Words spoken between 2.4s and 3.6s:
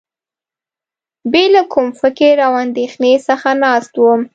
او اندېښنې څخه